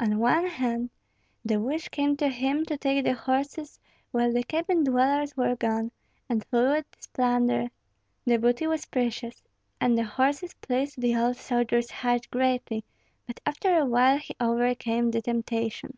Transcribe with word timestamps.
On 0.00 0.18
one 0.18 0.46
hand 0.48 0.90
the 1.44 1.60
wish 1.60 1.88
came 1.90 2.16
to 2.16 2.26
him 2.26 2.64
to 2.64 2.76
take 2.76 3.04
the 3.04 3.14
horses 3.14 3.78
while 4.10 4.32
the 4.32 4.42
cabin 4.42 4.82
dwellers 4.82 5.36
were 5.36 5.54
gone, 5.54 5.92
and 6.28 6.44
flee 6.46 6.64
with 6.78 6.90
this 6.90 7.06
plunder. 7.06 7.68
The 8.24 8.38
booty 8.38 8.66
was 8.66 8.86
precious, 8.86 9.40
and 9.80 9.96
the 9.96 10.02
horses 10.02 10.54
pleased 10.54 11.00
the 11.00 11.14
old 11.14 11.36
soldier's 11.36 11.92
heart 11.92 12.26
greatly; 12.32 12.84
but 13.24 13.38
after 13.46 13.78
a 13.78 13.86
while 13.86 14.18
he 14.18 14.34
overcame 14.40 15.12
the 15.12 15.22
temptation. 15.22 15.96